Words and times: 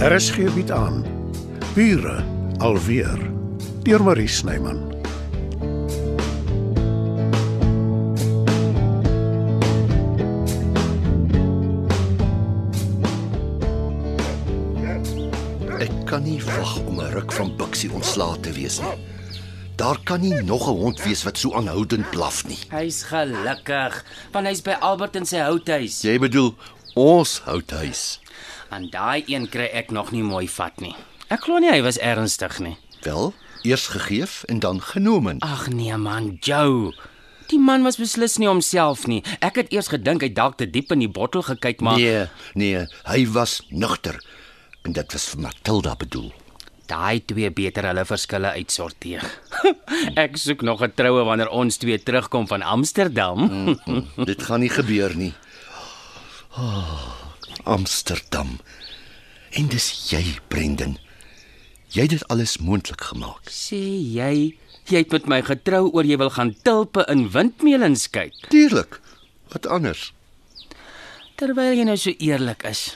RSG 0.00 0.48
bied 0.54 0.70
aan 0.72 1.02
Bure 1.74 2.24
alweer 2.64 3.20
deur 3.84 4.00
Marie 4.00 4.28
Snyman. 4.28 4.78
Ek 15.76 15.92
kan 16.08 16.24
nie 16.24 16.40
wag 16.48 16.78
om 16.86 16.96
'n 16.96 17.12
ruk 17.12 17.32
van 17.36 17.52
Bixie 17.60 17.92
ontslae 17.92 18.40
te 18.40 18.56
wees 18.56 18.80
nie. 18.80 18.96
Daar 19.76 20.00
kan 20.04 20.20
nie 20.20 20.32
nog 20.32 20.64
'n 20.64 20.80
hond 20.80 21.04
wees 21.04 21.22
wat 21.28 21.36
so 21.36 21.52
aanhoudend 21.52 22.10
blaf 22.10 22.46
nie. 22.48 22.58
Hy's 22.72 23.02
gelukkig, 23.02 24.04
want 24.32 24.46
hy's 24.46 24.62
by 24.62 24.80
Albert 24.80 25.16
in 25.16 25.26
sy 25.26 25.44
houthuis. 25.44 26.00
Jy 26.00 26.18
bedoel 26.18 26.54
ons 26.94 27.40
houthuis. 27.44 28.20
En 28.70 28.88
daai 28.90 29.24
een 29.26 29.48
kry 29.50 29.66
ek 29.74 29.90
nog 29.90 30.10
nie 30.14 30.22
mooi 30.22 30.46
vat 30.48 30.80
nie. 30.80 30.94
Ek 31.28 31.40
glo 31.46 31.58
nie 31.58 31.70
hy 31.70 31.80
was 31.82 31.98
ernstig 31.98 32.58
nie. 32.62 32.76
Wel, 33.02 33.32
eers 33.62 33.86
gegeef 33.90 34.42
en 34.48 34.60
dan 34.60 34.80
genoem. 34.80 35.36
Ag 35.40 35.68
nee 35.68 35.96
man, 35.96 36.36
Joe. 36.40 36.92
Die 37.50 37.58
man 37.58 37.82
was 37.82 37.96
beslis 37.98 38.38
nie 38.38 38.46
homself 38.48 39.06
nie. 39.10 39.22
Ek 39.40 39.56
het 39.56 39.72
eers 39.74 39.88
gedink 39.90 40.22
hy 40.22 40.28
dalk 40.32 40.56
te 40.60 40.66
diep 40.70 40.92
in 40.94 41.00
die 41.02 41.08
bottel 41.10 41.42
gekyk, 41.42 41.80
maar 41.82 41.96
Nee, 41.98 42.26
nee, 42.54 42.86
hy 43.10 43.26
was 43.34 43.60
nugter. 43.70 44.20
En 44.86 44.92
dit 44.92 45.12
was 45.12 45.26
vir 45.34 45.40
Matilda 45.40 45.96
bedoel. 45.96 46.30
daai 46.90 47.20
twee 47.22 47.50
beter 47.54 47.86
hulle 47.86 48.02
verskille 48.04 48.50
uitsorteer. 48.58 49.22
ek 50.24 50.34
soek 50.36 50.62
nog 50.66 50.80
'n 50.82 50.90
troue 50.98 51.22
wanneer 51.24 51.48
ons 51.54 51.76
twee 51.78 51.98
terugkom 52.02 52.46
van 52.50 52.62
Amsterdam. 52.62 53.76
Dit 54.26 54.42
gaan 54.42 54.60
nie 54.60 54.68
gebeur 54.74 55.14
nie. 55.16 55.32
Oh, 56.58 57.14
Amsterdam. 57.64 58.58
En 59.50 59.68
dis 59.68 59.86
jy, 60.10 60.22
Brendan. 60.48 60.96
Jy 61.90 62.06
het 62.06 62.14
dit 62.14 62.26
alles 62.30 62.58
moontlik 62.62 63.02
gemaak. 63.10 63.50
Sê 63.50 63.80
jy, 64.14 64.54
jy 64.86 65.02
het 65.02 65.10
met 65.14 65.26
my 65.30 65.40
getrou 65.42 65.88
oor 65.90 66.06
jy 66.06 66.18
wil 66.20 66.30
gaan 66.30 66.54
tulpe 66.62 67.02
in 67.10 67.26
windmeulens 67.34 68.06
kyk. 68.14 68.36
Tuurlik. 68.52 69.00
Wat 69.50 69.66
anders? 69.66 70.12
Terwyl 71.40 71.74
jy 71.74 71.88
nou 71.88 71.98
so 71.98 72.14
eerlik 72.22 72.62
is. 72.70 72.92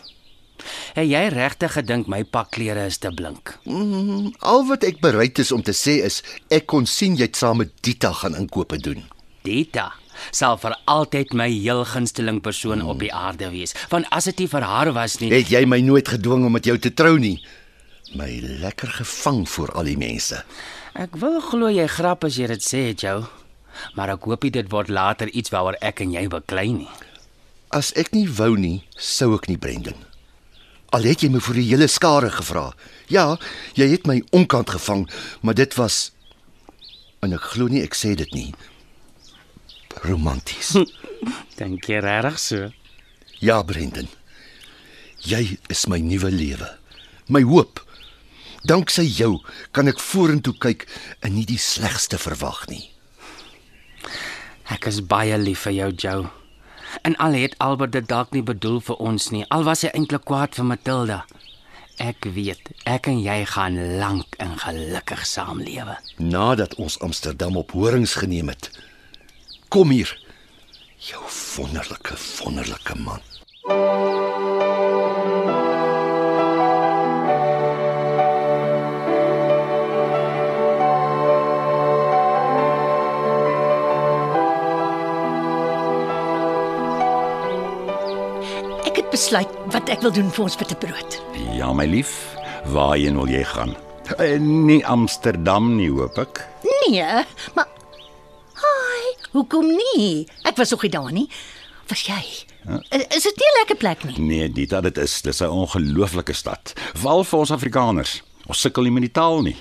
Het 0.95 1.09
jy 1.11 1.25
regtig 1.35 1.75
gedink 1.75 2.07
my 2.09 2.23
pakklere 2.23 2.87
is 2.87 3.01
te 3.03 3.11
blink? 3.11 3.57
Mm, 3.67 4.31
al 4.47 4.63
wat 4.71 4.87
ek 4.87 5.03
bereid 5.03 5.43
is 5.43 5.51
om 5.53 5.65
te 5.67 5.75
sê 5.75 5.99
is 6.07 6.23
ek 6.55 6.69
kon 6.71 6.87
sien 6.87 7.19
jy 7.19 7.27
het 7.27 7.41
saam 7.41 7.65
met 7.65 7.75
Dita 7.83 8.13
gaan 8.23 8.39
inkope 8.39 8.79
doen. 8.79 9.03
Dita 9.45 9.91
sal 10.31 10.57
vir 10.59 10.77
altyd 10.85 11.33
my 11.35 11.49
heel 11.51 11.85
gunsteling 11.85 12.41
persoon 12.43 12.83
op 12.83 12.99
die 13.01 13.13
aarde 13.15 13.51
wees. 13.51 13.75
Want 13.91 14.07
as 14.11 14.25
dit 14.25 14.39
nie 14.45 14.49
vir 14.49 14.63
haar 14.63 14.93
was 14.93 15.19
nie, 15.21 15.31
Het 15.33 15.49
jy 15.51 15.65
my 15.67 15.81
nooit 15.81 16.09
gedwing 16.09 16.45
om 16.47 16.53
met 16.53 16.65
jou 16.65 16.79
te 16.79 16.95
trou 16.95 17.19
nie? 17.19 17.41
My 18.15 18.29
lekker 18.61 18.89
gevang 18.89 19.49
voor 19.49 19.73
al 19.73 19.85
die 19.85 19.97
mense. 19.99 20.45
ek 20.95 21.17
wil 21.19 21.41
glo 21.41 21.69
jy 21.69 21.87
grap 21.91 22.25
as 22.25 22.37
jy 22.39 22.47
dit 22.47 22.63
sê, 22.63 22.95
Joe. 22.95 23.25
Maar 23.97 24.13
ek 24.15 24.25
hoop 24.25 24.41
dit 24.41 24.71
word 24.71 24.89
later 24.89 25.29
iets 25.29 25.51
waaroor 25.51 25.75
ek 25.83 26.01
en 26.01 26.13
jy 26.13 26.29
beklei 26.29 26.73
nie. 26.73 26.89
As 27.75 27.93
ek 27.99 28.13
nie 28.15 28.29
wou 28.31 28.55
nie, 28.57 28.85
sou 28.97 29.35
ek 29.35 29.49
nie 29.49 29.57
Brendan. 29.59 29.97
Al 30.95 31.03
het 31.03 31.25
jy 31.25 31.29
my 31.29 31.41
vir 31.43 31.55
die 31.59 31.67
hele 31.73 31.89
skare 31.89 32.31
gevra. 32.31 32.69
Ja, 33.11 33.37
jy 33.75 33.89
het 33.91 34.07
my 34.07 34.23
onkant 34.31 34.71
gevang, 34.71 35.09
maar 35.43 35.55
dit 35.59 35.75
was 35.75 36.13
en 37.25 37.33
ek 37.33 37.41
glo 37.55 37.67
nie 37.73 37.83
ek 37.83 37.95
sê 37.97 38.15
dit 38.15 38.31
nie. 38.37 38.55
Romanties. 40.03 40.75
Dink 41.59 41.89
jy 41.89 42.01
regtig 42.03 42.39
so? 42.43 42.71
Ja, 43.41 43.63
Brendan. 43.63 44.09
Jy 45.25 45.59
is 45.73 45.87
my 45.89 46.01
nuwe 46.03 46.31
lewe. 46.31 46.69
My 47.29 47.43
hoop. 47.47 47.81
Danksy 48.65 49.05
jou 49.05 49.39
kan 49.77 49.89
ek 49.93 50.01
vorentoe 50.01 50.55
kyk 50.57 50.87
en 51.25 51.35
nie 51.37 51.45
die 51.49 51.61
slegste 51.61 52.19
verwag 52.21 52.65
nie. 52.71 52.87
Ek 54.73 54.89
is 54.89 55.03
baie 55.05 55.37
lief 55.37 55.67
vir 55.67 55.77
jou, 55.77 55.91
Joe. 55.93 56.31
En 57.05 57.17
al 57.21 57.37
het 57.37 57.57
Albert 57.61 57.93
dit 57.93 58.07
dalk 58.09 58.33
nie 58.33 58.45
bedoel 58.45 58.81
vir 58.87 59.01
ons 59.03 59.29
nie, 59.35 59.45
al 59.53 59.67
was 59.69 59.85
hy 59.85 59.91
eintlik 59.93 60.25
kwaad 60.29 60.57
vir 60.57 60.69
Matilda. 60.71 61.19
Ek 62.01 62.27
weet, 62.35 62.73
ek 62.91 63.07
en 63.13 63.21
jy 63.23 63.37
gaan 63.53 63.77
lank 64.01 64.35
en 64.43 64.57
gelukkig 64.59 65.27
saamlewe. 65.29 65.99
Nadat 66.19 66.75
ons 66.81 66.97
Amsterdam 67.05 67.61
op 67.61 67.77
horings 67.77 68.17
geneem 68.19 68.51
het. 68.51 68.71
Kom 69.75 69.91
hier. 69.91 70.11
Jou 71.03 71.23
wonderlike, 71.57 72.15
wonderlike 72.45 72.95
man. 72.95 73.21
Ek 88.85 88.99
het 89.01 89.09
besluit 89.13 89.51
wat 89.73 89.89
ek 89.93 90.03
wil 90.05 90.13
doen 90.15 90.29
vir 90.35 90.45
ons 90.47 90.57
bitterbrood. 90.61 91.19
Ja, 91.57 91.71
my 91.77 91.87
lief, 91.89 92.13
waarheen 92.75 93.17
wil 93.19 93.31
jy 93.33 93.43
gaan? 93.55 93.75
Eh, 94.19 94.37
Nie 94.41 94.83
Amsterdam 94.87 95.75
nie, 95.79 95.89
hoop 95.91 96.19
ek. 96.21 96.43
Nee, 96.65 97.25
maar 97.57 97.69
hoekom 99.35 99.67
nie? 99.77 100.25
Ek 100.49 100.57
was 100.57 100.73
ook 100.75 100.83
nie 100.87 100.91
daar 100.95 101.13
nie. 101.13 101.29
Was 101.91 102.07
jy? 102.09 102.21
I- 102.65 103.07
Is 103.13 103.23
dit 103.29 103.37
nie 103.37 103.51
'n 103.51 103.59
lekker 103.61 103.77
plek 103.77 104.05
nie? 104.05 104.19
Nee, 104.19 104.49
dit 104.49 104.71
dit 104.71 104.99
is, 104.99 105.21
dis 105.23 105.41
'n 105.43 105.49
ongelooflike 105.51 106.33
stad. 106.33 106.73
Val 106.95 107.25
vir 107.25 107.39
ons 107.39 107.51
Afrikaners. 107.51 108.23
Ons 108.47 108.61
sukkel 108.61 108.83
nie 108.85 108.91
met 108.93 109.03
die 109.03 109.13
taal 109.13 109.43
nie. 109.43 109.57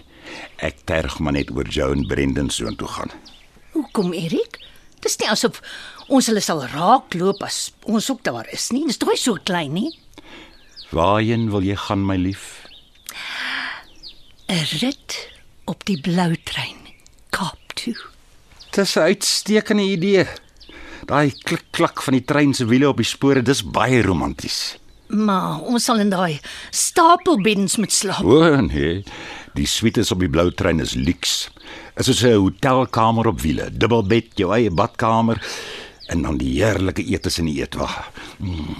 Ek 0.57 0.85
terg 0.85 1.19
maar 1.19 1.33
net 1.33 1.51
oor 1.51 1.67
Joan 1.67 2.05
Brendan 2.07 2.49
soontoe 2.49 2.87
gaan. 2.87 3.11
Hoekom, 3.73 4.13
Erik? 4.13 4.57
Dis 5.01 5.17
nie 5.19 5.27
asof 5.29 5.61
ons 6.07 6.27
hulle 6.27 6.39
sal 6.41 6.63
raakloop 6.65 7.43
as 7.43 7.71
ons 7.85 8.09
ook 8.09 8.23
daar 8.23 8.47
is 8.53 8.71
nie. 8.71 8.85
Dis 8.87 8.97
tog 8.97 9.09
nie 9.09 9.17
so 9.17 9.35
klein 9.43 9.73
nie. 9.73 9.99
Waarheen 10.91 11.49
wil 11.49 11.61
jy 11.63 11.75
gaan, 11.75 12.05
my 12.05 12.15
lief? 12.15 12.61
'n 14.49 14.65
Rit 14.81 15.29
op 15.65 15.83
die 15.85 15.99
blou 16.01 16.35
trein 16.43 16.77
Kaap 17.31 17.73
toe. 17.75 17.95
Dis 18.73 18.95
'n 18.95 18.99
uitstekende 18.99 19.83
idee. 19.83 20.25
Daai 21.05 21.29
klik-klak 21.45 22.01
van 22.01 22.13
die 22.13 22.25
trein 22.25 22.53
se 22.53 22.65
wiele 22.65 22.87
op 22.89 22.97
die 22.97 23.05
spore, 23.05 23.41
dis 23.41 23.61
baie 23.61 24.01
romanties. 24.01 24.77
Maar 25.07 25.59
ons 25.59 25.83
sal 25.83 25.99
in 25.99 26.09
daai 26.09 26.39
stapelbeddens 26.71 27.77
moet 27.77 27.91
slaap. 27.91 28.23
O 28.25 28.61
nee, 28.61 29.03
die 29.53 29.67
suites 29.67 30.11
op 30.11 30.19
die 30.19 30.29
blou 30.29 30.49
trein 30.51 30.79
is 30.79 30.93
luks. 30.93 31.51
Is 31.97 32.23
'n 32.23 32.33
hotelkamer 32.33 33.27
op 33.27 33.41
wiele, 33.41 33.69
dubbelbed, 33.71 34.31
jou 34.35 34.51
eie 34.53 34.71
badkamer 34.71 35.37
en 36.07 36.21
dan 36.21 36.37
die 36.37 36.63
heerlike 36.63 37.03
etes 37.03 37.37
in 37.37 37.45
die 37.45 37.61
eetwa. 37.61 37.89
Mm. 38.39 38.75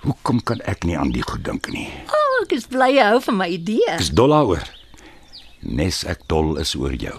Hoekom 0.00 0.42
kan 0.42 0.60
ek 0.60 0.84
nie 0.84 0.98
aan 0.98 1.10
die 1.10 1.22
goed 1.22 1.44
dink 1.44 1.68
nie? 1.68 1.88
Oh, 2.06 2.42
ek 2.42 2.52
is 2.52 2.66
bly 2.66 2.94
jy 2.94 3.04
hou 3.04 3.20
van 3.20 3.36
my 3.36 3.48
idee. 3.48 3.90
Ek 3.90 4.00
is 4.00 4.10
dol 4.10 4.30
daaroor. 4.30 4.64
Nes 5.60 6.04
ek 6.04 6.20
dol 6.26 6.56
is 6.56 6.74
oor 6.74 6.94
jou. 6.94 7.18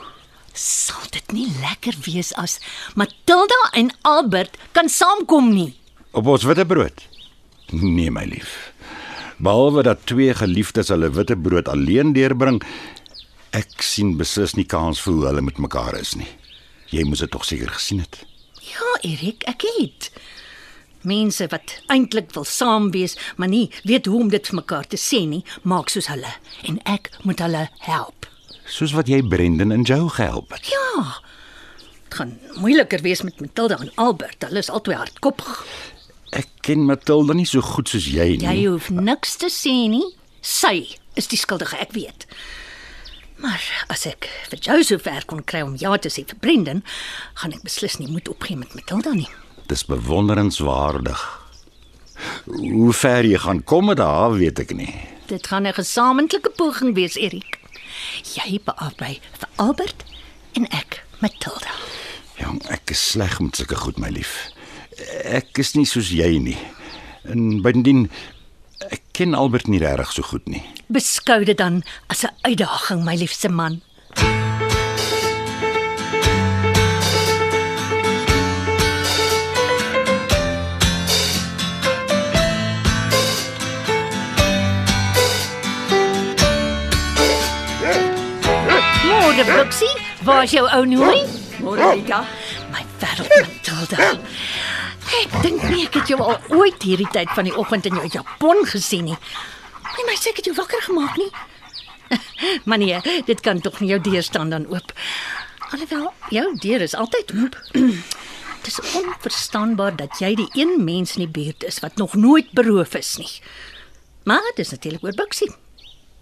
Sal 0.60 1.08
dit 1.14 1.32
nie 1.32 1.48
lekker 1.62 1.96
wees 2.04 2.34
as 2.36 2.58
Matilda 3.00 3.60
en 3.80 3.94
Albert 4.04 4.58
kan 4.76 4.90
saamkom 4.92 5.54
nie? 5.54 5.72
Op 6.12 6.28
ons 6.28 6.44
witbrood. 6.44 7.06
Nee, 7.72 8.12
my 8.12 8.26
lief. 8.28 8.74
Behalwe 9.40 9.86
dat 9.88 10.04
twee 10.10 10.34
geliefdes 10.36 10.92
hulle 10.92 11.12
witbrood 11.16 11.70
alleen 11.72 12.12
deurbring, 12.18 12.60
ek 13.56 13.86
sien 13.86 14.18
beslis 14.20 14.58
nie 14.58 14.68
kans 14.68 15.00
vir 15.06 15.16
hoe 15.16 15.28
hulle 15.30 15.46
met 15.48 15.62
mekaar 15.64 15.96
is 16.02 16.18
nie. 16.20 16.28
Jy 16.92 17.06
moes 17.08 17.24
dit 17.24 17.32
tog 17.32 17.46
seker 17.48 17.72
gesien 17.72 18.04
het. 18.04 18.20
Ja, 18.60 18.90
Erik, 19.08 19.46
ek 19.48 19.64
het. 19.78 20.10
Mense 21.08 21.48
wat 21.54 21.78
eintlik 21.88 22.34
wil 22.36 22.44
saam 22.44 22.90
wees, 22.92 23.16
maar 23.38 23.48
nie 23.48 23.70
weet 23.88 24.12
hoe 24.12 24.26
om 24.26 24.34
dit 24.34 24.52
vir 24.52 24.60
mekaar 24.60 24.92
te 24.92 25.00
sê 25.00 25.24
nie, 25.30 25.46
maak 25.64 25.94
soos 25.94 26.12
hulle 26.12 26.36
en 26.68 26.82
ek 26.84 27.14
moet 27.24 27.40
hulle 27.46 27.70
help. 27.88 28.29
Soos 28.70 28.94
wat 28.94 29.10
jy 29.10 29.22
Brendan 29.26 29.72
en 29.74 29.82
Joe 29.82 30.10
gehelp 30.14 30.54
het. 30.54 30.70
Ja. 30.70 31.04
Dit 32.06 32.18
gaan 32.20 32.38
moeiliker 32.62 33.02
wees 33.02 33.22
met 33.26 33.40
Matilda 33.42 33.80
en 33.82 33.92
Albert. 33.96 34.44
Hulle 34.46 34.62
is 34.62 34.70
albei 34.70 34.96
hardkoppig. 34.98 35.66
Ek 36.38 36.50
ken 36.66 36.86
Matilda 36.86 37.34
nie 37.34 37.48
so 37.50 37.62
goed 37.66 37.90
soos 37.90 38.06
jy 38.06 38.36
nie. 38.38 38.46
Jy 38.46 38.70
hoef 38.70 38.90
niks 38.94 39.36
te 39.42 39.50
sê 39.54 39.74
nie. 39.90 40.06
Sy 40.46 40.86
is 41.20 41.28
die 41.32 41.40
skuldige, 41.40 41.78
ek 41.82 41.94
weet. 41.98 42.28
Maar 43.40 43.64
as 43.90 44.06
ek 44.08 44.28
vir 44.52 44.62
jou 44.68 44.80
so 44.84 45.02
ver 45.02 45.26
kon 45.28 45.42
kry 45.48 45.62
om 45.66 45.78
ja 45.80 45.96
te 45.98 46.12
sê 46.12 46.26
vir 46.28 46.38
Brendan, 46.44 46.84
gaan 47.42 47.56
ek 47.56 47.64
beslis 47.66 47.98
nie 48.00 48.10
moet 48.12 48.30
opgee 48.30 48.60
met 48.60 48.74
Matilda 48.78 49.16
nie. 49.16 49.30
Dis 49.72 49.86
bewonderenswaardig. 49.88 51.22
Hoe 52.46 52.94
ver 52.94 53.26
jy 53.26 53.40
gaan 53.40 53.64
kom 53.64 53.88
met 53.90 54.02
haar, 54.04 54.36
weet 54.36 54.60
ek 54.60 54.76
nie. 54.76 54.94
Dit 55.30 55.48
gaan 55.48 55.68
'n 55.68 55.74
gesamentlike 55.74 56.50
poging 56.58 56.96
wees, 56.96 57.16
Erik. 57.16 57.59
Jy 58.36 58.60
beaarbei 58.66 59.20
vir 59.40 59.50
Albert 59.58 60.06
en 60.58 60.68
ek 60.76 61.04
Matilda. 61.20 61.74
Jong, 62.40 62.62
ek 62.72 62.94
is 62.96 63.02
sleg 63.12 63.40
met 63.44 63.60
sulke 63.60 63.76
goed, 63.76 64.00
my 64.00 64.10
lief. 64.14 64.50
Ek 65.24 65.60
is 65.60 65.76
nie 65.76 65.88
soos 65.88 66.12
jy 66.12 66.38
nie. 66.40 66.58
En 67.28 67.60
bydien 67.64 68.08
ek 68.90 69.04
ken 69.18 69.36
Albert 69.36 69.68
nie 69.68 69.82
regtig 69.84 70.14
so 70.16 70.24
goed 70.24 70.48
nie. 70.48 70.64
Beskou 70.88 71.44
dit 71.46 71.58
dan 71.58 71.84
as 72.08 72.24
'n 72.24 72.32
uitdaging, 72.48 73.04
my 73.04 73.16
liefste 73.16 73.50
man. 73.50 73.82
Môre, 89.40 89.64
Buxie, 89.64 89.88
waar 90.24 90.44
is 90.44 90.52
jou 90.52 90.66
ou 90.68 90.84
nooi? 90.84 91.22
Môre 91.64 91.86
Rita. 91.96 92.26
My 92.74 92.82
wêreld 93.00 93.30
Matilda. 93.40 94.08
Ek 95.16 95.36
dink 95.46 95.62
nie 95.72 95.86
ek 95.86 95.94
het 95.96 96.10
jou 96.12 96.18
al 96.20 96.42
ooit 96.52 96.84
hierdie 96.84 97.08
tyd 97.14 97.32
van 97.38 97.48
die 97.48 97.54
oggend 97.56 97.88
in 97.88 97.96
jou 98.02 98.10
japon 98.18 98.66
gesien 98.68 99.08
nie. 99.08 99.16
Nee, 99.86 100.04
my 100.10 100.18
ek 100.18 100.42
het 100.42 100.50
jou 100.50 100.56
wakker 100.58 100.84
gemaak 100.84 101.16
nie. 101.22 101.30
Maar 102.68 102.82
nee, 102.84 103.00
dit 103.30 103.44
kan 103.46 103.62
tog 103.64 103.80
nie 103.80 103.94
jou 103.94 104.02
deur 104.10 104.26
staan 104.28 104.52
dan 104.52 104.66
oop. 104.68 104.92
Alhoewel 105.72 106.12
jou 106.36 106.44
deur 106.60 106.84
is 106.84 106.98
altyd 107.00 107.32
oop. 107.40 107.56
Dit 108.66 108.74
is 108.74 108.82
onverstaanbaar 108.92 109.96
dat 109.96 110.20
jy 110.20 110.34
die 110.36 110.50
een 110.60 110.84
mens 110.84 111.16
in 111.16 111.24
die 111.24 111.32
buurt 111.32 111.64
is 111.64 111.80
wat 111.80 111.96
nog 111.96 112.18
nooit 112.20 112.52
beroof 112.52 113.00
is 113.00 113.16
nie. 113.24 113.32
Maar 114.28 114.52
dis 114.60 114.76
natuurlik 114.76 115.08
oor 115.08 115.16
Buxie. 115.16 115.48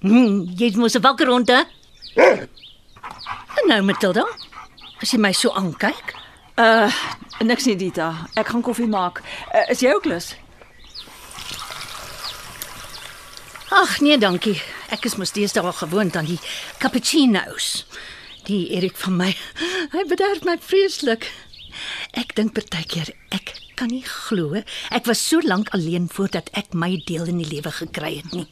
Hmm, 0.06 0.46
jy 0.54 0.70
moet 0.78 0.94
se 0.94 1.02
wakker 1.02 1.34
rond 1.34 1.50
hè? 1.50 1.66
En 3.58 3.72
nou 3.72 3.82
Matilda, 3.88 4.26
as 5.02 5.12
jy 5.12 5.20
my 5.22 5.34
so 5.34 5.54
aankyk, 5.58 6.16
Uh 6.58 6.90
niks 7.46 7.68
nie 7.70 7.76
Dita. 7.78 8.26
Ek 8.34 8.48
gaan 8.50 8.64
koffie 8.66 8.88
maak. 8.90 9.20
Uh, 9.54 9.62
is 9.70 9.84
jy 9.86 9.92
ook 9.94 10.08
lus? 10.10 10.32
Ag 13.70 14.00
nee, 14.02 14.18
dankie. 14.18 14.56
Ek 14.90 15.06
is 15.06 15.20
mos 15.22 15.36
deesdae 15.36 15.74
gewoond 15.84 16.18
aan 16.18 16.26
die 16.26 16.40
cappuccino's. 16.82 17.86
Die 18.50 18.72
Erik 18.74 18.98
van 18.98 19.20
my, 19.20 19.30
hy 19.94 20.04
bederf 20.10 20.42
my 20.50 20.58
vreeslik. 20.58 21.30
Ek 22.18 22.34
dink 22.34 22.56
partykeer 22.58 23.14
ek 23.30 23.54
kan 23.78 23.92
nie 23.94 24.02
glo 24.02 24.58
ek 24.90 25.06
was 25.06 25.22
so 25.22 25.38
lank 25.46 25.70
alleen 25.78 26.08
voordat 26.10 26.50
ek 26.58 26.74
my 26.74 26.96
deel 27.06 27.30
in 27.30 27.44
die 27.44 27.52
lewe 27.52 27.70
gekry 27.70 28.16
het 28.24 28.34
nie. 28.34 28.48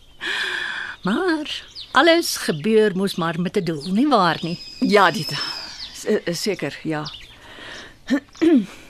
Maar 1.02 1.50
alles 1.96 2.36
gebeur 2.48 2.96
mos 2.96 3.16
maar 3.16 3.40
met 3.40 3.58
'n 3.58 3.64
doel, 3.64 3.86
nie 3.92 4.08
waar 4.08 4.38
nie? 4.42 4.60
Ja, 4.80 5.12
uh, 5.12 6.34
Seker, 6.34 6.80
ja. 6.84 7.04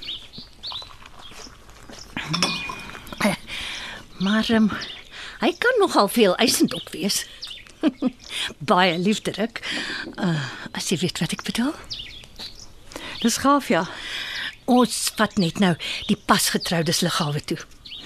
Maar 4.17 4.49
um, 4.49 4.71
hy 5.39 5.51
kan 5.57 5.75
nogal 5.79 6.07
veel 6.07 6.35
eisend 6.35 6.73
op 6.73 6.89
wees. 6.91 7.27
Baie 8.57 8.97
liefderik. 8.99 9.59
Uh, 10.15 10.39
as 10.71 10.89
jy 10.89 10.97
weet 11.03 11.19
wat 11.19 11.35
ek 11.35 11.43
bedoel. 11.43 11.73
Dis 13.21 13.41
gaaf 13.43 13.67
ja. 13.73 13.83
Ons 14.71 15.11
vat 15.19 15.35
net 15.37 15.59
nou 15.59 15.75
die 16.07 16.17
pasgetroudes 16.17 17.03
liggawe 17.05 17.43
toe. 17.43 17.59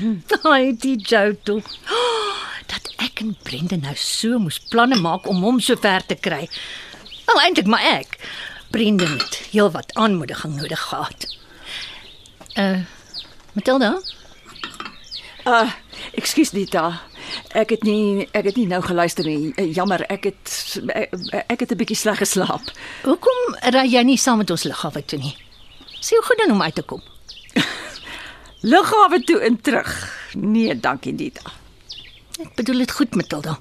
Ai, 0.52 0.75
die 0.75 0.98
jou 0.98 1.38
toe. 1.44 1.62
Oh, 1.88 2.16
dat 2.69 2.92
ek 2.98 3.24
en 3.24 3.36
Brenda 3.44 3.75
nou 3.75 3.95
so 3.95 4.39
moes 4.39 4.60
planne 4.71 5.00
maak 5.01 5.27
om 5.27 5.44
hom 5.44 5.60
so 5.60 5.75
ver 5.75 6.06
te 6.06 6.16
kry. 6.16 6.48
Wel 7.25 7.42
eintlik 7.42 7.68
maar 7.68 7.86
ek. 7.98 8.18
Brenda 8.69 9.06
het 9.10 9.42
heelwat 9.51 9.94
aanmoediging 9.98 10.56
nodig 10.56 10.81
gehad. 10.92 11.27
Uh 12.56 12.86
Matilda, 13.54 13.98
Uh 15.50 15.71
ekskuus 16.18 16.51
Dita. 16.54 17.01
Ek 17.57 17.71
het 17.74 17.83
nie 17.88 18.27
ek 18.36 18.50
het 18.50 18.57
nie 18.60 18.68
nou 18.69 18.81
geluister 18.83 19.25
nie. 19.25 19.54
Uh, 19.56 19.68
Jammer, 19.74 20.04
ek 20.12 20.30
het 20.30 20.56
ek, 20.94 21.13
ek 21.56 21.60
het 21.60 21.71
'n 21.71 21.80
bietjie 21.80 21.98
sleg 21.98 22.18
geslaap. 22.18 22.62
hoekom 23.04 23.39
ry 23.74 23.86
jy 23.88 24.04
nie 24.04 24.18
saam 24.18 24.38
met 24.38 24.51
ons 24.51 24.63
liggawe 24.63 25.06
toe 25.06 25.19
nie? 25.19 25.36
Sien 26.00 26.18
hoe 26.18 26.25
goed 26.25 26.38
dan 26.38 26.51
om 26.51 26.62
uit 26.62 26.75
te 26.75 26.81
kom. 26.81 27.01
Lughawe 28.71 29.24
toe 29.24 29.39
en 29.39 29.62
terug. 29.62 29.89
Nee, 30.33 30.80
dankie 30.80 31.16
Dita. 31.16 31.59
Ek 32.40 32.54
bedoel 32.56 32.84
dit 32.86 32.92
goed, 32.96 33.16
Matilda. 33.20 33.58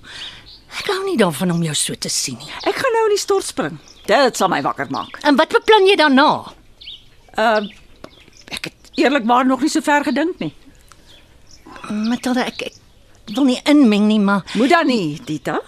Ek 0.79 0.87
hou 0.93 1.01
nie 1.07 1.17
daarvan 1.19 1.51
om 1.55 1.63
jou 1.65 1.75
so 1.75 1.97
te 1.99 2.11
sien 2.13 2.37
nie. 2.39 2.51
Ek 2.69 2.77
gaan 2.79 2.95
nou 2.95 3.05
in 3.09 3.15
die 3.17 3.21
stort 3.23 3.47
spring. 3.49 3.79
Dit 4.09 4.37
sal 4.39 4.51
my 4.53 4.61
wakker 4.65 4.91
maak. 4.93 5.19
En 5.27 5.37
wat 5.41 5.53
beplan 5.55 5.87
jy 5.89 5.97
daarna? 6.01 6.29
Uh 7.39 7.63
ek 8.49 8.71
het 8.71 8.91
eerlikwaar 8.97 9.45
nog 9.45 9.61
nie 9.61 9.69
so 9.69 9.85
ver 9.85 10.05
gedink 10.07 10.39
nie. 10.41 10.55
Matilda, 11.91 12.47
ek, 12.49 12.63
ek 12.71 13.35
wil 13.37 13.45
nie 13.45 13.59
inmeng 13.69 14.07
nie, 14.09 14.19
maar 14.21 14.45
Moet 14.57 14.71
dan 14.73 14.87
nie, 14.89 15.19
Dita. 15.25 15.59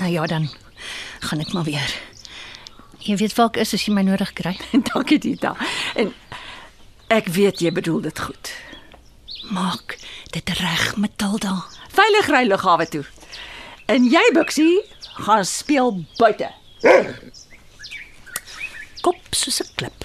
nou 0.00 0.08
ja, 0.10 0.24
dan 0.26 0.48
gaan 1.20 1.40
ek 1.44 1.52
maar 1.52 1.64
weer. 1.68 1.92
Jy 3.04 3.16
weet 3.20 3.34
waar 3.36 3.50
ek 3.52 3.60
is 3.60 3.74
as 3.76 3.84
jy 3.84 3.92
my 3.92 4.02
nodig 4.06 4.32
kry. 4.32 4.54
dankie 4.92 5.18
Dita. 5.20 5.52
En 6.00 6.14
ek 7.12 7.28
weet 7.36 7.60
jy 7.60 7.72
bedoel 7.76 8.00
dit 8.08 8.18
goed. 8.24 8.52
Maak 9.50 9.98
dit 10.30 10.48
reg, 10.48 10.96
Matilda. 10.96 11.64
Veilig 11.94 12.28
ry 12.32 12.44
lughawe 12.48 12.86
toe. 12.88 13.04
En 13.86 14.04
jy 14.08 14.22
Bixie 14.34 14.80
gaan 15.26 15.44
speel 15.44 16.04
buite. 16.18 16.50
Kop 19.04 19.20
soos 19.30 19.60
'n 19.62 19.68
klip. 19.76 20.04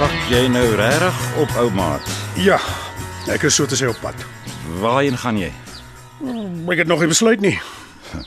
Wag 0.00 0.14
jy 0.30 0.46
nou 0.48 0.68
regtig 0.74 1.16
op 1.42 1.50
ou 1.60 1.70
maat? 1.70 2.06
Ja, 2.40 2.56
ek 3.28 3.42
is 3.42 3.54
so 3.54 3.66
te 3.66 3.76
sê 3.76 3.88
op 3.88 4.00
pad. 4.00 4.14
Waarheen 4.80 5.18
gaan 5.18 5.38
jy? 5.38 5.52
Ek 6.70 6.78
het 6.78 6.88
nog 6.88 7.00
nie 7.00 7.10
besluit 7.10 7.40
nie. 7.40 7.56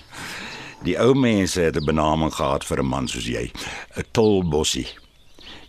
Die 0.87 0.97
ou 0.99 1.13
mense 1.15 1.61
het 1.61 1.77
'n 1.79 1.85
benaming 1.85 2.33
gehad 2.33 2.63
vir 2.63 2.79
'n 2.79 2.85
man 2.85 3.07
soos 3.07 3.25
jy, 3.25 3.51
'n 3.97 4.03
tolbossie. 4.11 4.87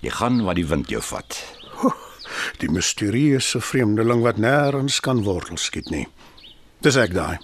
Jy 0.00 0.10
gaan 0.10 0.44
waar 0.44 0.54
die 0.54 0.66
wind 0.66 0.88
jou 0.88 1.02
vat. 1.02 1.38
Die 2.58 2.68
misterieuse 2.68 3.60
vreemdeling 3.60 4.22
wat 4.22 4.36
nêrens 4.36 5.00
kan 5.00 5.22
wortel 5.22 5.56
skiet 5.56 5.90
nie. 5.90 6.08
Dis 6.80 6.96
ek 6.96 7.14
daai. 7.14 7.38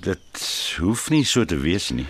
Dit 0.00 0.40
hoef 0.78 1.10
nie 1.10 1.24
so 1.24 1.44
te 1.44 1.56
wees 1.56 1.90
nie. 1.90 2.06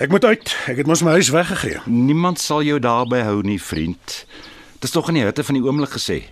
Ek 0.00 0.10
moet 0.10 0.24
uit. 0.24 0.56
Ek 0.66 0.76
het 0.76 0.86
mos 0.86 1.02
my 1.02 1.10
huis 1.10 1.28
weggegee. 1.28 1.80
Niemand 1.86 2.40
sal 2.40 2.62
jou 2.62 2.78
daarby 2.78 3.20
hou 3.20 3.42
nie, 3.42 3.60
vriend. 3.62 4.24
Dis 4.80 4.90
tog 4.90 5.08
in 5.08 5.14
die 5.14 5.24
hitte 5.24 5.44
van 5.44 5.54
die 5.54 5.62
oomblik 5.62 5.92
gesê. 5.92 6.22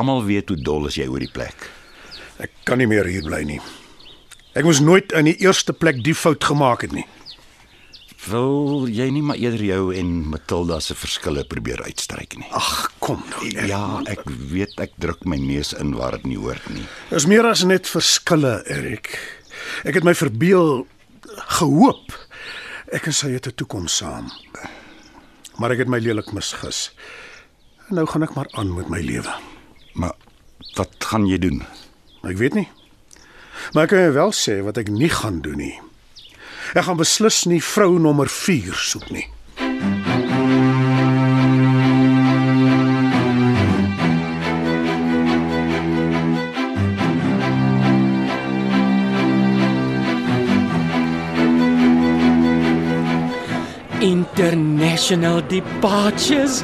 Almal 0.00 0.24
weet 0.24 0.48
hoe 0.48 0.56
dol 0.64 0.86
is 0.88 0.96
jy 0.96 1.04
oor 1.12 1.20
die 1.20 1.28
plek. 1.32 1.66
Ek 2.40 2.52
kan 2.64 2.80
nie 2.80 2.88
meer 2.88 3.04
hier 3.10 3.24
bly 3.26 3.42
nie. 3.44 3.58
Ek 4.56 4.64
moes 4.64 4.80
nooit 4.80 5.12
in 5.12 5.28
die 5.28 5.36
eerste 5.44 5.74
plek 5.76 6.00
die 6.06 6.14
fout 6.16 6.44
gemaak 6.48 6.86
het 6.86 6.94
nie. 6.96 7.04
Wil 8.24 8.88
jy 8.92 9.06
nie 9.12 9.22
maar 9.24 9.38
eerder 9.40 9.62
jou 9.64 9.82
en 9.96 10.08
Matilda 10.32 10.78
se 10.84 10.96
verskille 10.96 11.44
probeer 11.48 11.82
uitstryk 11.86 12.38
nie? 12.40 12.48
Ag, 12.56 12.88
kom 13.04 13.20
nou. 13.30 13.44
Ek, 13.52 13.68
Ja, 13.68 13.82
ek 14.08 14.24
weet 14.24 14.80
ek 14.80 14.96
druk 15.00 15.24
my 15.28 15.38
neus 15.40 15.74
in 15.76 15.92
waar 15.96 16.16
dit 16.18 16.26
nie 16.32 16.40
hoort 16.40 16.64
nie. 16.72 16.84
Is 17.16 17.28
meer 17.28 17.48
as 17.48 17.64
net 17.68 17.88
verskille, 17.88 18.58
Erik. 18.72 19.12
Ek 19.84 20.00
het 20.00 20.04
my 20.08 20.16
verbeel 20.16 20.86
gehoop 21.60 22.16
ek 22.92 23.06
en 23.06 23.14
sy 23.14 23.30
het 23.36 23.46
'n 23.46 23.54
toekoms 23.54 23.96
saam. 24.00 24.32
Maar 25.60 25.72
ek 25.72 25.84
het 25.84 25.88
my 25.88 25.98
lelik 26.00 26.32
misgis. 26.32 26.90
En 27.88 27.94
nou 27.96 28.06
gaan 28.06 28.22
ek 28.22 28.34
maar 28.34 28.48
aan 28.52 28.74
met 28.74 28.88
my 28.88 29.00
lewe. 29.00 29.49
Maar 29.92 30.14
wat 30.76 30.94
gaan 30.98 31.26
jy 31.26 31.38
doen? 31.38 31.62
Ek 32.26 32.36
weet 32.38 32.54
nie. 32.54 32.68
Maar 33.72 33.86
ek 33.86 33.92
kan 33.94 34.04
jou 34.06 34.12
wel 34.16 34.32
sê 34.36 34.60
wat 34.64 34.78
ek 34.80 34.90
nie 34.92 35.10
gaan 35.12 35.40
doen 35.44 35.60
nie. 35.60 35.76
Ek 36.74 36.86
gaan 36.86 37.00
beslis 37.00 37.44
nie 37.50 37.62
vrou 37.64 37.98
nommer 37.98 38.30
4 38.30 38.76
soek 38.78 39.10
nie. 39.10 39.26
International 54.00 55.42
departures. 55.48 56.62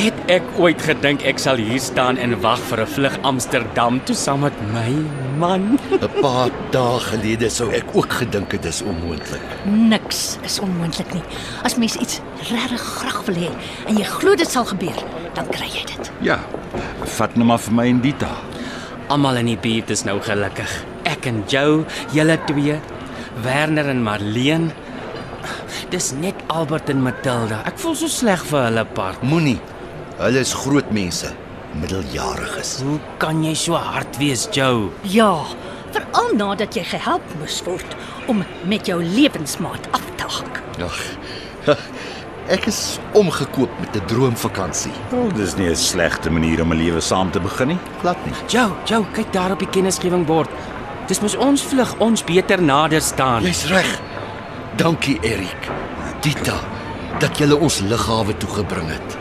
Het 0.00 0.16
ek 0.32 0.46
ooit 0.56 0.80
gedink 0.80 1.20
ek 1.28 1.40
sal 1.42 1.60
hier 1.60 1.82
staan 1.84 2.16
en 2.16 2.32
wag 2.40 2.60
vir 2.70 2.80
'n 2.80 2.88
vlug 2.94 3.18
Amsterdam 3.28 4.00
toe 4.08 4.16
saam 4.16 4.40
met 4.40 4.56
my 4.72 4.92
man? 5.36 5.76
'n 6.00 6.08
Paar 6.22 6.50
dae 6.72 7.00
gelede 7.10 7.50
sou 7.50 7.68
ek 7.70 7.92
ook 7.92 8.12
gedink 8.22 8.50
dit 8.50 8.64
is 8.64 8.80
onmoontlik. 8.82 9.44
Niks 9.64 10.38
is 10.42 10.58
onmoontlik 10.60 11.12
nie. 11.12 11.22
As 11.62 11.76
mens 11.76 11.96
iets 11.96 12.20
regtig 12.48 12.80
graag 12.80 13.22
wil 13.26 13.36
hê 13.36 13.50
en 13.86 13.96
jy 13.96 14.04
glo 14.04 14.34
dit 14.34 14.48
sal 14.50 14.64
gebeur, 14.64 14.96
dan 15.34 15.46
kry 15.46 15.68
jy 15.68 15.84
dit. 15.84 16.10
Ja. 16.20 16.40
Vat 17.04 17.36
nou 17.36 17.44
maar 17.44 17.60
vir 17.60 17.74
my 17.74 17.86
en 17.86 18.00
Dita. 18.00 18.32
Almal 19.08 19.36
in 19.36 19.46
die 19.46 19.60
buurt 19.60 19.90
is 19.90 20.04
nou 20.04 20.20
gelukkig. 20.20 20.84
Ek 21.04 21.26
en 21.26 21.44
Joe, 21.48 21.84
julle 22.12 22.38
twee. 22.46 22.80
Werner 23.42 23.88
en 23.88 24.02
Marleen. 24.02 24.72
Dis 25.88 26.10
net 26.12 26.36
Albert 26.52 26.90
en 26.92 27.00
Matilda. 27.00 27.62
Ek 27.68 27.78
voel 27.80 27.94
so 27.96 28.12
sleg 28.12 28.42
vir 28.50 28.66
hulle 28.66 28.82
part. 28.92 29.22
Moenie. 29.24 29.56
Hulle 30.18 30.42
is 30.44 30.50
groot 30.52 30.90
mense, 30.92 31.30
middeljariges. 31.80 32.74
Hoe 32.84 32.98
kan 33.22 33.40
jy 33.40 33.54
so 33.56 33.78
hard 33.80 34.18
wees, 34.20 34.44
Joe? 34.52 34.90
Ja, 35.08 35.30
veral 35.94 36.34
nadat 36.36 36.76
jy 36.76 36.84
gehelp 36.90 37.24
moes 37.40 37.62
word 37.64 37.96
om 38.28 38.42
met 38.68 38.90
jou 38.90 38.98
lewensmaat 39.00 39.88
af 39.96 40.04
te 40.20 40.28
hak. 40.36 40.60
Ag. 40.84 41.00
Ek 42.48 42.68
is 42.68 42.98
omgekoop 43.16 43.72
met 43.80 43.96
'n 43.96 44.04
droomvakansie. 44.08 44.92
Oh, 45.12 45.32
dis 45.36 45.56
nie 45.56 45.68
'n 45.70 45.76
slegte 45.76 46.30
manier 46.30 46.62
om 46.62 46.72
'n 46.72 46.78
lewe 46.84 47.00
saam 47.00 47.30
te 47.30 47.40
begin 47.40 47.68
nie. 47.68 47.78
Glad 48.00 48.16
nie. 48.26 48.34
Joe, 48.48 48.72
Joe, 48.84 49.04
kyk 49.12 49.32
daar 49.32 49.52
op 49.52 49.58
die 49.58 49.68
kennisgewingbord. 49.68 50.48
Dis 51.06 51.20
mos 51.20 51.36
ons 51.36 51.62
vlug, 51.62 51.94
ons 51.98 52.24
beter 52.24 52.62
nader 52.62 53.00
staan. 53.00 53.42
Jy's 53.42 53.66
reg. 53.68 54.00
Dankie 54.78 55.18
Erik. 55.26 55.64
Dita, 56.22 56.54
dat 57.18 57.34
jy 57.40 57.48
ons 57.50 57.80
lughawe 57.82 58.34
toe 58.38 58.50
gebring 58.60 58.86
het. 58.92 59.16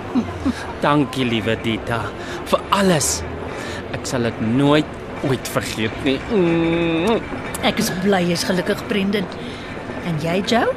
Dankie, 0.83 1.25
liewe 1.25 1.55
Dita, 1.65 2.03
vir 2.51 2.61
alles. 2.77 3.07
Ek 3.97 4.05
sal 4.05 4.27
dit 4.29 4.43
nooit 4.45 4.91
ooit 5.25 5.49
vergeet 5.49 5.97
nie. 6.05 6.19
Mm. 6.29 7.17
Ek 7.65 7.81
is 7.81 7.89
bly 8.03 8.21
jy's 8.27 8.45
gelukkig, 8.45 8.85
Brendan. 8.91 9.25
En 10.05 10.21
jy, 10.21 10.37
Joe? 10.45 10.69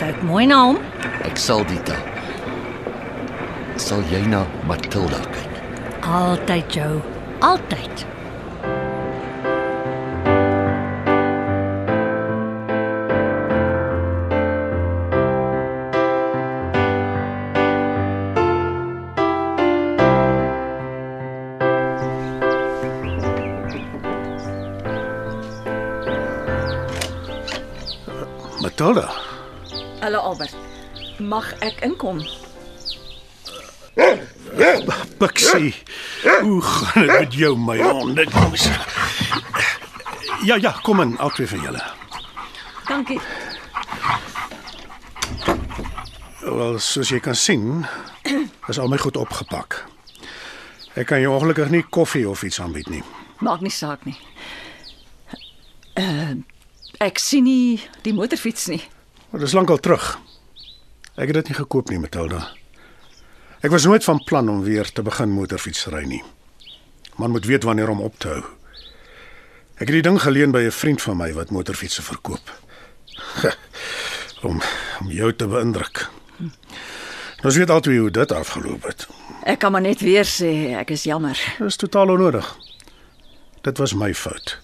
Kyk 0.00 0.24
mooi 0.24 0.46
na 0.48 0.62
hom. 0.70 0.80
Ek 1.28 1.36
sal 1.36 1.60
Dita. 1.68 2.00
Sal 3.76 4.08
jy 4.08 4.24
na 4.32 4.46
Matilda 4.64 5.20
kyk? 5.36 5.62
Altyd, 6.08 6.72
Joe. 6.72 7.04
Altyd. 7.44 8.08
Hallo 28.94 30.18
Albert. 30.18 30.54
Mag 31.18 31.48
ek 31.58 31.80
inkom? 31.82 32.20
Pixie. 35.18 35.74
Hoe 36.42 36.62
gaan 36.62 37.06
dit 37.06 37.18
met 37.18 37.34
jou, 37.34 37.58
my 37.58 37.78
hond? 37.82 38.34
Moes. 38.34 38.68
Ja, 40.44 40.54
ja, 40.54 40.70
kom 40.82 41.00
in, 41.00 41.18
albei 41.18 41.46
van 41.46 41.60
julle. 41.60 41.82
Dankie. 42.86 43.20
Wel, 46.40 46.78
soos 46.78 47.10
jy 47.10 47.18
kan 47.18 47.34
sien, 47.34 47.86
is 48.68 48.78
al 48.78 48.88
my 48.88 48.98
goed 49.02 49.16
opgepak. 49.16 49.80
Ek 50.94 51.10
kan 51.10 51.18
jou 51.18 51.34
ongelukkig 51.34 51.72
nie 51.74 51.82
koffie 51.82 52.28
of 52.30 52.46
iets 52.46 52.60
aanbied 52.62 52.86
nie. 52.92 53.02
Maak 53.42 53.64
nie 53.64 53.74
saak 53.74 54.06
nie. 54.06 54.18
Uh 55.98 56.53
ek 57.04 57.18
sien 57.18 57.44
nie 57.44 57.80
die 58.02 58.14
motorfiets 58.16 58.66
nie. 58.72 58.82
Maar 59.30 59.40
dis 59.44 59.54
lankal 59.56 59.80
terug. 59.82 60.18
Ek 61.14 61.30
het 61.30 61.34
dit 61.34 61.48
nie 61.52 61.58
gekoop 61.58 61.90
nie, 61.90 61.98
Matilda. 62.02 62.48
Ek 63.64 63.72
was 63.72 63.86
nooit 63.86 64.04
van 64.04 64.20
plan 64.24 64.48
om 64.48 64.62
weer 64.64 64.90
te 64.92 65.02
begin 65.02 65.32
motorfietsry 65.32 66.04
nie. 66.08 66.22
Man 67.16 67.30
moet 67.30 67.46
weet 67.46 67.64
wanneer 67.64 67.88
om 67.88 68.00
op 68.00 68.18
te 68.18 68.28
hou. 68.28 68.42
Ek 69.74 69.88
het 69.88 69.96
die 69.96 70.06
ding 70.06 70.20
geleen 70.22 70.52
by 70.52 70.66
'n 70.66 70.70
vriend 70.70 71.02
van 71.02 71.16
my 71.16 71.32
wat 71.32 71.50
motorfietsse 71.50 72.02
verkoop. 72.02 72.50
om 74.48 74.60
om 75.00 75.10
jou 75.10 75.32
te 75.36 75.46
beïndruk. 75.46 76.08
Ons 77.44 77.56
weet 77.56 77.70
altyd 77.70 77.98
hoe 77.98 78.10
dit 78.10 78.32
afgeloop 78.32 78.82
het. 78.82 79.06
Ek 79.44 79.58
kan 79.58 79.72
maar 79.72 79.84
net 79.84 80.00
weer 80.00 80.24
sê 80.24 80.74
ek 80.78 80.90
is 80.90 81.04
jammer. 81.04 81.36
Dit 81.58 81.66
is 81.66 81.76
totaal 81.76 82.08
onnodig. 82.08 82.56
Dit 83.62 83.78
was 83.78 83.94
my 83.94 84.14
fout. 84.14 84.58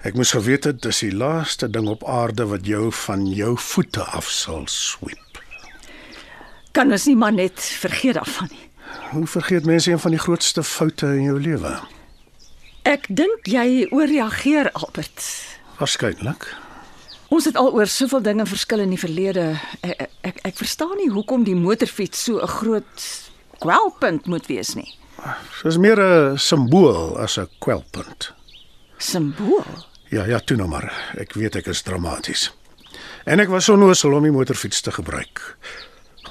Ek 0.00 0.14
moes 0.16 0.30
geweet 0.32 0.64
het 0.64 0.78
dis 0.80 1.02
die 1.04 1.12
laaste 1.12 1.68
ding 1.68 1.88
op 1.92 2.06
aarde 2.08 2.46
wat 2.48 2.64
jou 2.64 2.86
van 3.02 3.26
jou 3.28 3.52
voete 3.60 4.00
af 4.16 4.30
sal 4.32 4.62
sweep. 4.64 5.42
Kan 6.72 6.92
ons 6.92 7.04
nie 7.04 7.16
maar 7.20 7.34
net 7.36 7.60
vergeet 7.60 8.16
daarvan 8.16 8.48
nie. 8.48 8.64
Hoe 9.10 9.26
vergeet 9.26 9.68
mense 9.68 9.90
een 9.90 10.00
van 10.00 10.14
die 10.16 10.22
grootste 10.22 10.62
foute 10.64 11.06
in 11.18 11.26
jou 11.28 11.36
lewe? 11.40 11.74
Ek 12.88 13.04
dink 13.12 13.50
jy 13.50 13.90
ooreageer 13.92 14.70
Albert. 14.72 15.20
Waarskynlik. 15.76 16.48
Ons 17.28 17.50
het 17.50 17.60
al 17.60 17.68
oor 17.76 17.86
soveel 17.86 18.24
dinge 18.24 18.46
verskil 18.48 18.80
in 18.86 18.96
die 18.96 19.02
verlede. 19.02 19.44
Ek 19.84 20.00
ek, 20.06 20.16
ek, 20.32 20.40
ek 20.48 20.56
verstaan 20.62 20.96
nie 20.96 21.10
hoekom 21.12 21.44
die 21.44 21.58
motorfiets 21.58 22.24
so 22.24 22.40
'n 22.40 22.48
groot 22.48 23.04
kwelpunt 23.60 24.26
moet 24.26 24.48
wees 24.48 24.74
nie. 24.74 24.88
Dis 25.62 25.76
meer 25.76 26.00
'n 26.00 26.38
simbool 26.38 27.18
as 27.18 27.36
'n 27.36 27.48
kwelpunt. 27.60 28.32
Simbool. 28.96 29.89
Ja, 30.10 30.24
ja, 30.26 30.38
toe 30.42 30.56
nou 30.58 30.68
maar. 30.68 30.88
Ek 31.20 31.32
weet 31.38 31.56
ek 31.60 31.68
is 31.70 31.82
dramaties. 31.86 32.48
En 33.24 33.40
ek 33.42 33.48
was 33.52 33.68
onnoosel 33.70 34.12
om 34.16 34.24
die 34.26 34.32
motorfiets 34.34 34.80
te 34.82 34.90
gebruik. 34.94 35.42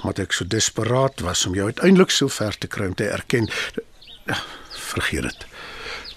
Omdat 0.02 0.18
ek 0.26 0.32
so 0.36 0.44
desperaat 0.48 1.20
was 1.24 1.46
om 1.48 1.54
jou 1.56 1.66
uiteindelik 1.70 2.10
so 2.12 2.28
ver 2.28 2.56
te 2.58 2.66
kry 2.68 2.86
om 2.90 2.94
te 2.96 3.08
erken. 3.08 3.48
Vergeet 4.92 5.22
dit. 5.28 5.46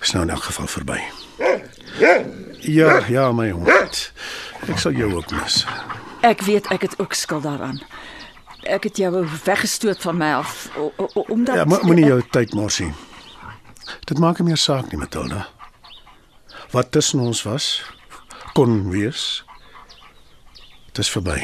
Is 0.03 0.11
nou 0.11 0.23
in 0.25 0.33
elk 0.35 0.43
geval 0.49 0.67
verby. 0.67 0.99
Ja, 2.63 2.99
ja, 3.07 3.31
my 3.35 3.49
hond. 3.51 4.11
Ek 4.67 4.79
sal 4.79 4.95
jou 4.97 5.11
ook 5.15 5.31
mis. 5.35 5.63
Ek 6.23 6.41
weet 6.47 6.67
ek 6.71 6.81
het 6.87 6.99
ook 6.99 7.13
skuld 7.19 7.43
daaraan. 7.43 7.79
Ek 8.63 8.83
het 8.87 8.97
jou 8.97 9.11
weggestoot 9.43 9.99
van 10.01 10.17
my 10.17 10.29
af 10.39 10.69
omdat 11.27 11.55
Ja, 11.55 11.65
mo- 11.67 11.83
moenie 11.83 12.05
jou 12.07 12.21
tyd 12.31 12.53
mors 12.55 12.79
nie. 12.79 12.93
Dit 14.07 14.19
maak 14.23 14.39
nie 14.39 14.47
meer 14.47 14.57
saak 14.59 14.91
nie, 14.91 14.99
Matilda. 14.99 15.47
Wat 16.73 16.91
tussen 16.91 17.19
ons 17.19 17.43
was, 17.43 17.83
kon 18.53 18.89
wees. 18.89 19.43
Dit 20.85 20.97
is 20.97 21.09
verby. 21.13 21.37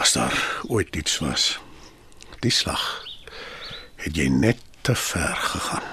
As 0.00 0.12
daar 0.16 0.62
ooit 0.68 0.96
iets 0.96 1.18
was, 1.18 1.58
die 2.40 2.50
slag 2.50 2.80
het 4.00 4.16
jy 4.16 4.30
net 4.32 4.62
te 4.80 4.94
ver 4.96 5.36
gegaan. 5.36 5.84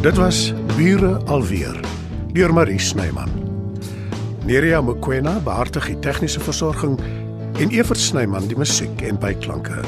Dit 0.00 0.16
was 0.16 0.52
Bure 0.78 1.12
alweer 1.28 1.76
deur 2.32 2.56
Marie 2.56 2.80
Snyman. 2.80 3.36
Nerea 4.48 4.80
Mkwena 4.80 5.36
behartig 5.44 5.92
die 5.92 6.00
tegniese 6.00 6.40
versorging 6.40 6.96
en 7.58 7.70
Evert 7.70 8.00
Snyman 8.00 8.48
die 8.50 8.56
musiek 8.58 9.00
en 9.08 9.16
byklanke. 9.20 9.80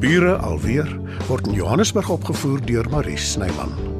Bure 0.00 0.36
alweer 0.40 0.88
word 1.28 1.50
in 1.50 1.58
Johannesburg 1.58 2.08
opgevoer 2.16 2.64
deur 2.64 2.88
Marie 2.92 3.20
Snyman. 3.20 3.93